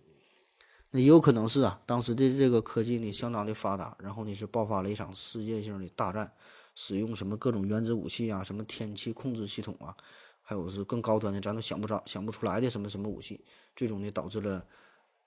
[0.92, 6.32] 那也有可能是啊，当时的这个科技呢相当的发达，然后呢是爆发了一场世界性的大战，
[6.82, 9.94] 使用什么各种原子武器啊、什么天气控制系统啊，
[10.40, 13.38] 还有是更高端的咱都想不着、想不出来的什么什么武器，
[13.76, 14.66] 最终呢导致了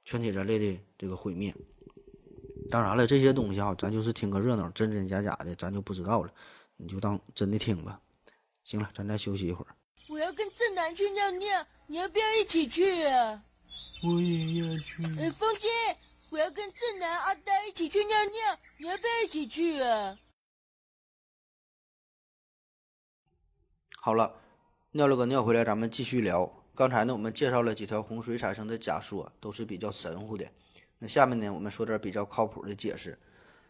[0.03, 1.53] 全体人类的这个毁灭。
[2.71, 6.33] 当然了，这些东西啊，咱就是听个热闹，真真假假的咱就不知道了，
[6.75, 8.01] 你就当真的听吧。
[8.63, 9.75] 行了，咱再休息一会儿。
[10.09, 13.43] 我要跟正南去尿尿，你要不要一起去啊？
[14.03, 15.03] 我也要去。
[15.19, 15.69] 哎，风心，
[16.31, 20.17] 我要跟正南、阿呆一起去尿尿，你要不要一起去啊？
[24.05, 24.33] 好了，
[24.91, 26.51] 尿了个尿回来，咱们继续聊。
[26.75, 30.45] 刚才呢，我们介绍了几条洪水产生的假说，都是比较神乎的。
[30.99, 33.17] 那下面呢，我们说点比较靠谱的解释。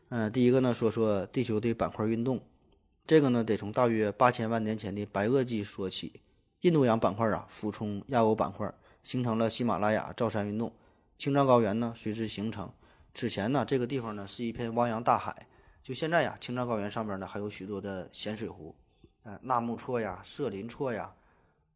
[0.10, 2.41] 嗯，第一个呢，说说地球的板块运动。
[3.06, 6.19] 这个呢，得从大约八千万年前的白垩纪说起。
[6.62, 10.74] 印度洋板块啊，俯冲亚欧板块，形成了喜马拉雅造山运动，
[11.15, 12.74] 青藏高原呢随之形成。
[13.13, 15.46] 此前呢，这个地方呢是一片汪洋大海。
[15.84, 18.74] 就现在呀，青藏高原上边呢还有许多的咸水湖，
[19.24, 21.14] 呃，纳木错呀、色林错呀。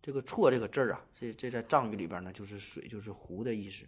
[0.02, 3.86] 这个错这个字儿啊，这这在藏语里边呢就是水，就是湖的意思。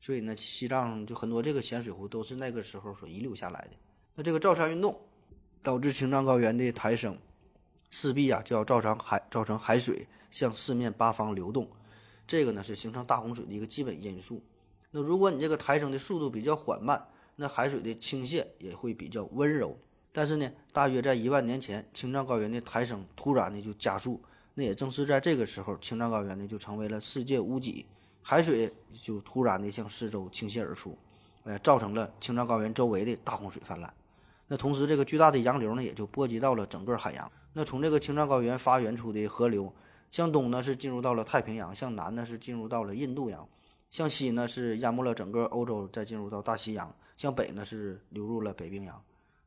[0.00, 3.76] 所以呢，西藏就很多这个咸水湖都是那个时候所遗留下来的。
[4.14, 5.00] 那这个造山运动。
[5.62, 7.18] 导致青藏高原的抬升，
[7.90, 11.68] 势必啊就要造成海造成海水向四面八方流动，
[12.24, 14.44] 这个呢是形成大洪水的一个基本因素。
[14.92, 19.76] 那如果你这个抬升的速度比较缓慢，那海水的倾泻也会比较温柔。
[20.16, 24.22] 但是呢，大约在一万年前，青藏高原的抬升突然的就加速。
[24.54, 27.84] 那也正是在这个时候，青藏高原呢就成为了世界屋脊，
[28.22, 30.96] 海水就突然的向四周倾泻而出，
[31.44, 33.92] 呃，造成了青藏高原周围的大洪水泛滥。
[34.48, 37.30] 那同时，这个巨大的洋流呢也就波及到了整个海洋。
[37.52, 39.74] 那从这个青藏高原发源出的河流，
[40.10, 43.46] 向东呢是进入到了太平洋，向南呢是进入到了印度洋，
[43.90, 49.02] 向西呢是淹没了整个欧洲，再进入到大西洋，向北呢是流入了北冰洋。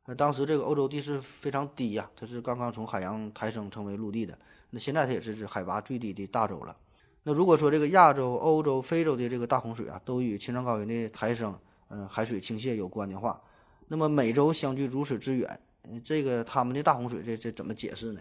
[0.06, 4.38] 那当时这个欧洲地势非常低呀，它是刚刚从海洋抬升成为陆地的。
[4.70, 6.76] 那现在它也是是海拔最低的大洲了。
[7.22, 11.58] 那如果说这个亚洲、欧洲、非洲的这个大洪水啊，都与青藏高原的抬升、
[11.88, 13.42] 嗯海水倾泻有关的话，
[13.88, 18.20] 那么美洲相距如此之远，嗯，这个他们的大洪水这这怎么解释呢？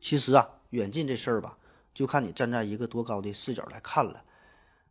[0.00, 1.58] 其实啊，远近这事儿吧，
[1.94, 4.24] 就看你站在一个多高的视角来看了。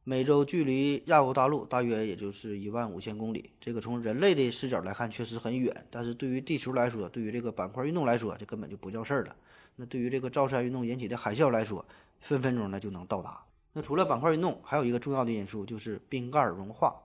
[0.09, 9.35] 美洲距离亚欧大陆大约也就是一万五千公里，这个从人类的视角来看确实很远，但是对于地球来说，对于这个板块运动来说，这根本就不叫事儿了。
[9.75, 11.85] 那对于这个造山运动引起的海啸来说，
[12.21, 13.43] 分分钟呢就能到达。
[13.73, 17.01] 那除了板块运动，还有一个重要的因素就是冰盖融化。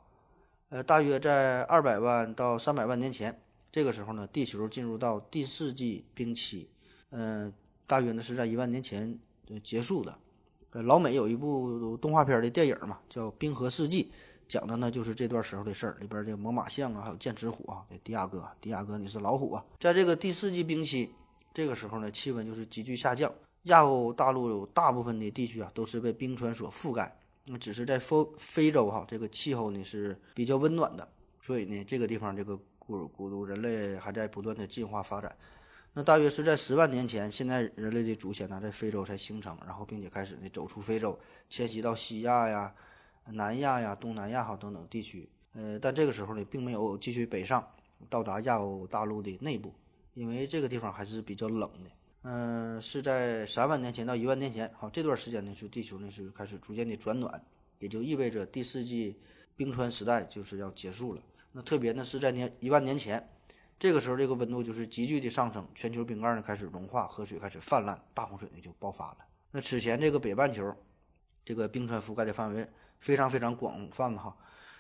[0.69, 6.69] 呃，大约在二百万到三百万年前，这个时候呢，地球进入到第四纪冰期。
[7.11, 7.53] 嗯，
[7.85, 9.19] 大约呢是在一万年前
[9.65, 10.17] 结束的。
[10.73, 14.05] 呃，老美有一部动画片的电影嘛，叫《冰河世纪》，
[14.49, 15.97] 讲的呢就是这段时候的事儿。
[16.01, 21.13] 里边这个猛犸象啊，还有剑齿虎啊，迪亚哥，迪亚哥你是老虎啊，在这个第四纪冰期。
[21.53, 23.31] 这个时候呢，气温就是急剧下降，
[23.65, 27.15] 亚欧大陆有大部分的地区啊都是被冰川所覆盖，
[27.49, 31.07] 那只是在非非洲哈，这个气候呢是比较温暖的，
[31.43, 35.37] 所以呢这个地方这个古古都人类还在不断的进化发展。
[35.95, 42.75] 那大约是在十万年前，现在人类的祖先呢在非洲才形成，然后并且开始呢走出非洲，迁徙到西亚呀、
[43.33, 45.29] 南亚呀、东南亚哈等等地区。
[45.55, 47.69] 呃，但这个时候呢，并没有继续北上，
[48.09, 49.75] 到达亚欧大陆的内部。
[50.15, 51.91] 因为这个地方还是比较冷的，
[52.25, 57.43] 嗯，是在三万年前到一万年前，好，这段时间呢是地球呢是开始逐渐的转暖，
[57.79, 59.19] 也就意味着第四纪
[59.57, 61.23] 冰川时代就是要结束了。
[61.53, 63.27] 那特别呢是在年一万年前，
[63.83, 69.17] 这个时候这个温度就是急剧的上升，全球冰盖呢开始融化，河水开始泛滥，大洪水呢就爆发了。
[69.51, 70.73] 那此前这个北半球
[71.45, 72.65] 这个冰川覆盖的范围
[73.01, 74.37] 非常非常广泛哈，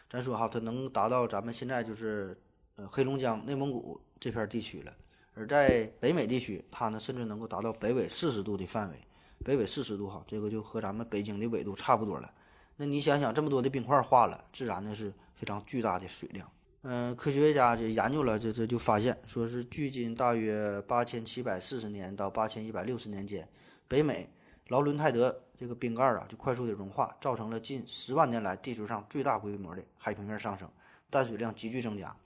[0.09, 2.41] 咱说哈它能达到咱们现在就是
[2.77, 4.95] 呃黑龙江、内蒙古这片地区了。
[5.35, 8.97] 而在北美地区，它呢甚至能够达到北纬四十度的范围，
[9.45, 12.33] 北纬四十度哈，这个就和咱们北京的纬度差不多了。
[12.77, 16.49] 那你想想，这么多的冰块化了，自然呢是非常巨大的水量。
[16.83, 23.49] 嗯，科学家就研究了，这这就发现，说是距今大约八千七百四十年到八千一百六十年间，
[23.87, 24.31] 北美
[24.68, 30.68] 劳伦泰德这个冰盖啊就快速的融化，造成了近十万年来地球上最大规模的海平面上升，
[31.09, 32.16] 淡水量急剧增加，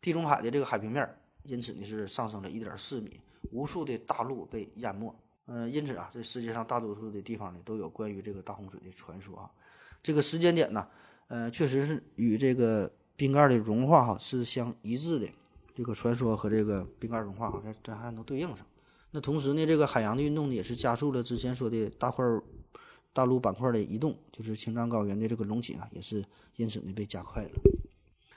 [0.00, 1.08] 地中海的这个海平面。
[1.44, 3.20] 因此呢，是上升了一点四米，
[3.52, 5.14] 无数的大陆被淹没。
[5.46, 9.50] 嗯，因此啊，这世界上大多数的地方呢，都有关于这个大洪水的传说啊。
[10.02, 10.88] 这个时间点呢，
[11.28, 15.28] 呃，确实是与这个冰盖的融化哈是相一致的。
[15.76, 18.58] 这个传说和这个冰盖融化，好像这还能对应上。
[19.10, 22.24] 那同时呢，这个海洋的运动呢，也是加速了之前说的大块
[23.12, 26.24] 大陆板块的移动，就是青藏高原的这个隆起啊，也是
[26.56, 27.50] 因此呢被加快了。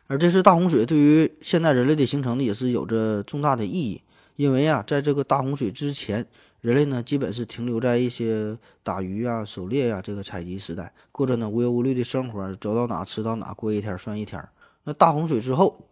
[0.08, 4.02] 而这次大洪水对于现代人类的形成呢，也是有着重大的意义。
[4.36, 6.28] 因为啊，在这个大洪水之前，
[6.62, 14.48] 人类呢基本是停留在一些打鱼啊、狩猎呀这个采集时代，过着呢无忧无虑的生活，走到哪吃到哪，过一天算一天。
[14.88, 15.86] 那大洪水之后，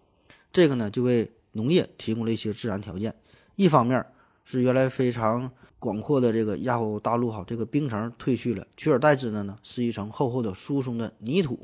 [0.54, 3.14] 这个呢就为农业提供了一些自然条件。
[3.58, 4.06] 一方面
[4.46, 11.60] 是原来非常广阔的这个亚欧大陆哈，这个冰层退去了，取而代之的呢是一层厚厚的疏松的泥土。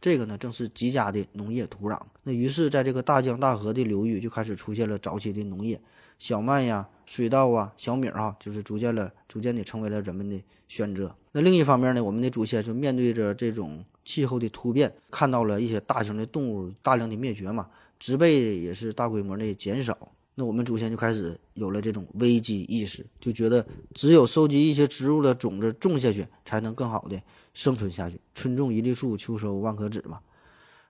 [0.00, 2.00] 这个呢，正是极佳的农业土壤。
[2.22, 5.80] 那于是，在这个大江大河的流域，就开始出现了早期的农业，
[6.20, 11.16] 小麦呀、水稻啊、小米啊，就是逐渐了、逐渐的成为了人们的选择。
[11.32, 20.12] 那另一方面呢，我们的祖先就面对着这种气候的突变，看到了一些大型的动物大量的灭绝嘛，植被也是大规模的减少。
[20.36, 27.20] 那我们祖先就开始有了这种危机意识，就觉得只有收集一些植物的种子种下去，才能更好的。
[27.54, 30.20] 生存下去，春种一粒树，秋收万颗子嘛。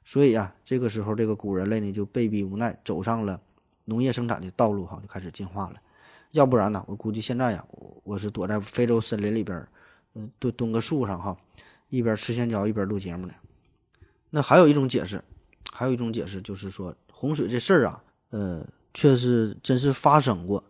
[0.04, 3.40] 所以啊，这个时候这个古人类呢就被逼无奈走上了
[3.84, 5.76] 农业生产的道路，哈，就开始进化了。
[6.32, 7.64] 要不然呢，我估计现在呀，
[8.02, 9.64] 我是躲在非洲森林里边，
[10.14, 11.36] 嗯，蹲蹲个树上哈，
[11.88, 13.34] 一边吃香蕉一边录节目呢。
[14.30, 15.22] 那还有一种解释，
[15.72, 20.64] 还有一种解释就是说，洪水这事儿啊，呃，确实真是发生过，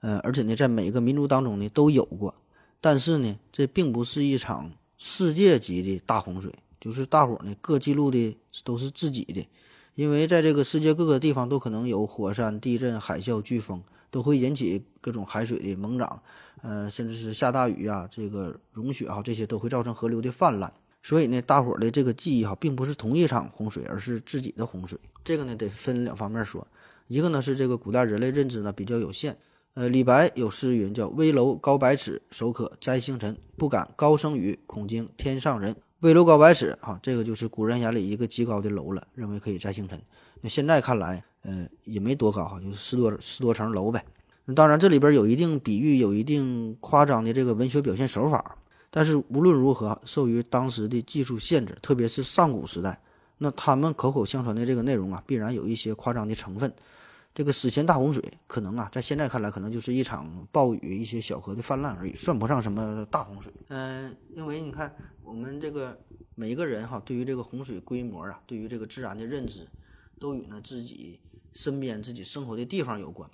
[0.00, 2.34] 呃，而且呢，在每个民族当中呢都有过，
[2.80, 4.72] 但是呢，这并不是一场。
[5.00, 9.46] 世界级的大洪水，就是大伙儿呢各记录的都是自己的，
[9.94, 16.22] 因为在这个世界各个地方都可能有火山、地震、海啸、飓风，都会引起各种海水的猛涨，
[16.62, 20.72] 呃，甚至是下大雨啊，这个融雪啊，这些都会造成河流的泛滥。
[21.02, 24.98] 所以呢，大伙儿的这个记忆哈，并不是同一场洪水，而是自己的洪水。
[25.22, 26.66] 这个呢，得分两方面说，
[27.06, 29.38] 一个呢是这个古代人类认知呢比较有限。
[29.74, 33.36] 呃，李白有诗云叫“危楼高百尺，手可摘星辰。
[33.56, 40.00] 不敢高声语，恐惊天上人。”危楼高百尺，哈，这个就是古人眼里一个极高的楼了，认为可以摘星辰。
[40.40, 44.04] 那现在看来，呃，也没多高哈，就是十多十多层楼呗。
[44.44, 48.56] 那当然，这里边有一定比喻，有一定夸张的这个文学表现手法。
[48.90, 53.02] 但是无论如何，受于当时的技术限制，特别是上古时代，
[53.38, 56.72] 那他们口口相传的这个内容啊，必然有一些夸张的成分。
[57.38, 63.52] 这个史前大洪水可能啊，在现在看来，可能就是一场暴雨、一些小河的泛滥而已，算不上什么大洪水。
[63.68, 69.68] 嗯，因为你看，我们这个每一个人哈，对于这个洪水规模啊，对于这个自然的认知，
[70.18, 71.20] 都与呢自己
[71.52, 73.30] 身边自己生活的地方有关。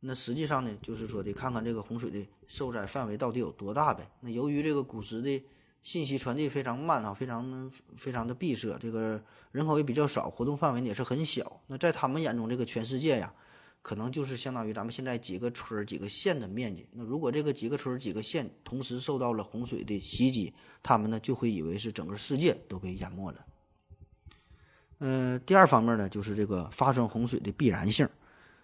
[0.00, 4.10] 那实际上呢，就是说得看看这个洪水的受灾范围到底有多大呗。
[4.20, 5.44] 那由于这个古时的
[5.84, 9.22] 信息传递非常慢啊，非常非常的闭塞，这个
[9.52, 11.60] 人口也比较少，活动范围也是很小。
[11.66, 13.34] 那在他们眼中，这个全世界呀，
[13.82, 16.86] 可能就是相当于咱们现在几个村、几个县的面积。
[16.94, 23.44] 那如果这个几个村、几个县同时受到了洪水的袭击，他们呢就会以为是整个世界都被淹没了。
[25.00, 28.08] 呃，第二方面呢，就是这个发生洪水的必然性。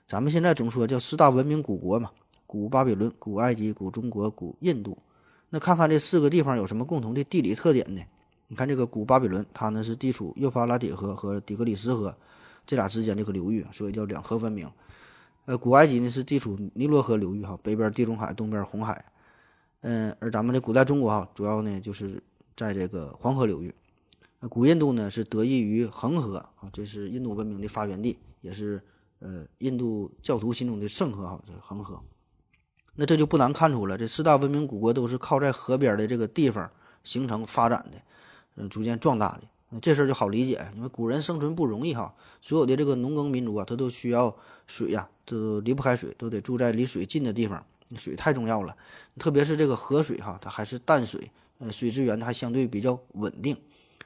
[0.08, 2.12] 咱们现在总说叫四大文明古国嘛，
[2.46, 4.96] 古巴比伦、古埃及、古中国、古印度。
[5.50, 8.00] 那看看这四个地方有什么共同的地理特点呢？
[8.48, 12.16] 你看这个古巴比伦，它呢是地处幼发拉底河和底格里斯河
[12.66, 14.70] 这俩之间这个流域，所以叫两河文明。
[15.44, 19.04] 呃，古埃及呢是地处尼罗河流域哈，北边地中海，东边红海。
[19.82, 22.22] 嗯，而咱们的古代中国哈，主要呢就是
[22.56, 23.74] 在这个黄河流域。
[24.40, 28.82] 那古印度呢是得益于恒河啊，这是印度文明的发源地，也是
[29.18, 32.00] 呃印度教徒心中的圣河哈，这恒河。
[32.96, 36.70] 那这就不难看出了，这四大文明古国都是靠在河边的这个地方
[37.02, 37.98] 形成发展的，
[38.56, 39.80] 嗯，逐渐壮大的。
[39.80, 42.12] 这事儿就好理解，因为古人生存不容易哈，
[42.42, 44.36] 所有的这个农耕民族啊，他都需要
[44.66, 47.64] 水呀，都离不开水，都得住在离水近的地方，
[47.96, 48.76] 水太重要了。
[49.16, 51.30] 特别是这个河水哈，它还是淡水，
[51.60, 53.56] 呃，水资源还相对比较稳定，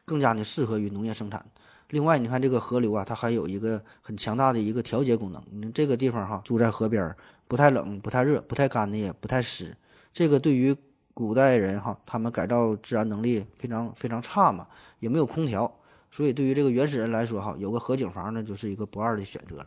[0.05, 1.47] 更加的适合于农业生产。
[1.89, 5.43] 另外，你看这个河流啊，它还有一个很强大的一个调节功能。
[5.51, 7.16] 你这个地方哈，住在河边儿。
[7.55, 9.77] 不太冷，不太热，不太干的，也不太湿。
[10.13, 10.75] 这个对于
[11.15, 14.67] 古代人哈，他们改造自然能力非常非常差嘛，
[14.99, 15.79] 也没有空调，
[16.11, 19.67] 所以对于这个原始人来说哈，有个河景房呢，就是一个不二的选择了。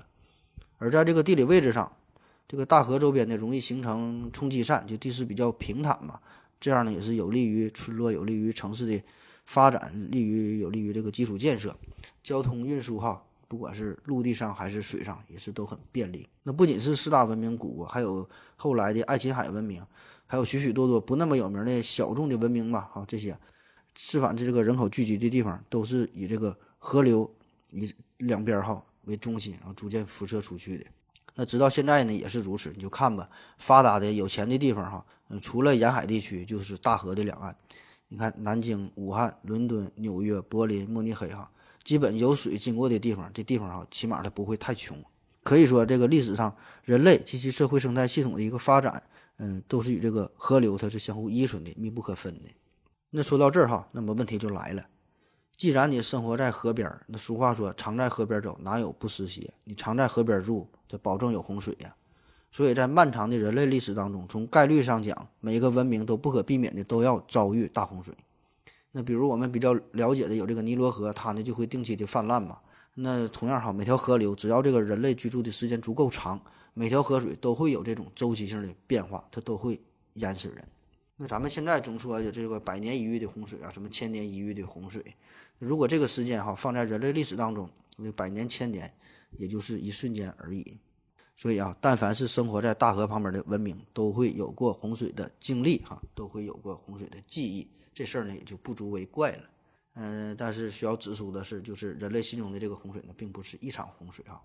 [0.79, 1.89] 而在这个地理位置上，
[2.45, 6.19] 这个大河周边呢，容易形成冲积扇，就地势比较平坦嘛，
[6.59, 9.01] 这样呢也是有利于村落，有利于城市的
[9.45, 11.73] 发展，利于有利于这个基础建设、
[12.21, 13.23] 交通运输哈。
[13.47, 16.27] 不管是陆地上还是水上，也是都很便利。
[16.43, 19.85] 那不仅是四大文明古国，还有后来的爱琴海文明，
[20.25, 22.89] 还有许许多多不那么有名的小众的文明吧。
[22.93, 23.37] 哈，这些，
[23.95, 27.33] 是反正这个人口聚集的地方，都是以这个河流
[27.71, 30.85] 以两边哈为中心，然后逐渐辐射出去的。
[31.35, 32.73] 那直到现在呢，也是如此。
[32.75, 35.05] 你就看吧，发达的有钱的地方哈，
[35.41, 37.55] 除了沿海地区，就是大河的两岸。
[38.09, 41.51] 你看南京、武汉、伦敦、纽约、柏林、慕尼黑哈。
[41.87, 44.97] 基本有水经过的地方，这地方啊，起码它不会太穷。
[45.41, 49.03] 可以说，这个历史上人类及其社会生态系统的一个发展，
[49.37, 52.49] 嗯，都是与这个河流它是相互依存的、密不可分的。
[53.11, 54.83] 那说到这儿哈，那么问题就来了：
[55.55, 59.53] 既然你生活在河边，那俗话说“常在河边走，哪有不湿鞋”。
[59.63, 61.95] 你常在河边住，这保证有洪水呀。
[62.51, 68.13] 所以在漫长的人类历史当中，从概率上讲，每一个文明都不可避免的都要遭遇大洪水。
[68.91, 72.59] 那比如我们比较了解的有这个尼罗河，它呢就会定期的泛滥嘛。
[72.95, 76.41] 那同样哈，每条河流只要这个人类居住的时间足够长，
[76.73, 79.79] 每条河水都会有这种周期性的变化，它都会
[80.13, 80.67] 淹死人。
[81.17, 85.03] 那咱们现在总说有这个百年一遇的洪水啊，什么千年一遇的洪水，
[85.59, 88.91] 如果这个时间哈放在人类历史当中，那百年千年
[89.37, 90.77] 也就是一瞬间而已。
[91.35, 97.67] 所以啊，但凡是生活在大河旁边的文明，都会有过洪水的经历哈，都会有过洪水的记忆。
[97.97, 99.43] 这事儿呢也就不足为怪了，
[99.95, 104.39] 嗯，但是需要指出的是，就是人类心中的这个洪水呢，并不是一场洪水啊，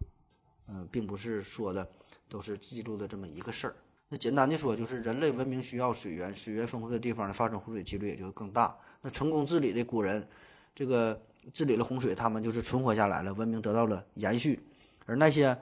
[0.69, 1.87] 嗯，并不是说的
[2.31, 3.77] 都是记录的这么一个事儿。
[4.09, 8.75] 那简单的说，就是人类文明需要水源，水源丰富的地方呢，发生洪水几率也就更大。
[9.03, 10.27] 那成功治理的古人，
[10.75, 11.21] 这个
[11.53, 14.61] 治理了洪水，他们就是存活下来了，文明得到了延续。
[15.05, 15.59] 而那些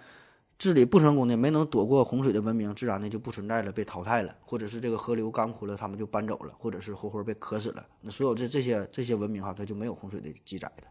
[0.61, 7.87] 治理不成功的，没能躲过洪水的文明，自然的就不存在了，被淘汰了，或者是这个河流干枯了，他们就搬走了，或者是活活被渴死了。
[8.03, 10.85] 那所有这这些这些文明哈，它就没有洪水的记载了。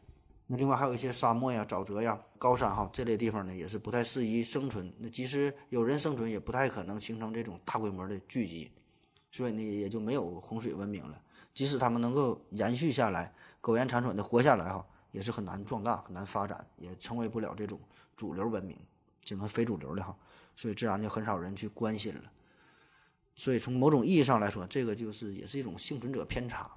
[0.47, 4.91] 那另外还有一些沙漠呀、沼泽呀、高山哈这类地方呢，也是不太适宜生存。
[4.97, 8.71] 那即使有人生存，也不太可能形成这种大规模的聚集，
[9.29, 11.21] 所以呢，也就没有洪水文明了。
[11.53, 17.79] 即使他们能够延续下来，苟延残喘的活下来哈，也是很难壮大、很难发展，也成为不了这种
[18.15, 18.75] 主流文明。
[19.29, 20.17] 只能非主流的哈，
[20.55, 22.31] 所以自然就很少人去关心了。
[23.35, 26.71] 所以从某种意义上来说，这个就是也是一种幸存者偏差。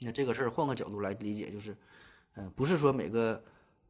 [0.00, 1.74] 那这个事儿换个角度来理解，就是，
[2.34, 3.42] 呃，不是说每个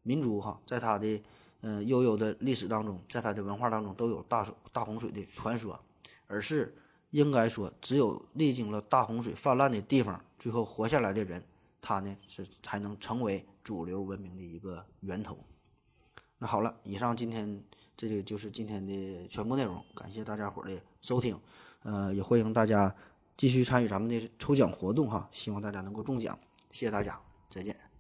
[0.05, 1.21] 民族哈，在他的
[1.63, 5.85] 呃悠悠的历史当中，在他的文化当中都有大大洪水的传说，
[6.29, 6.77] 而是
[7.11, 11.45] 应该说，只有历经了大洪水泛滥的地方，最后活下来的人，
[11.81, 15.37] 他呢是才能成为主流文明的一个源头。
[16.47, 17.63] 好了，以上今天
[17.97, 21.39] 这个就是今天的全部内容，感谢大家伙儿的收听，
[21.83, 22.95] 呃，也欢迎大家
[23.37, 26.39] 继续参与咱们的抽奖活动哈，希望大家能够中奖，
[26.71, 27.94] 谢谢大家，再见。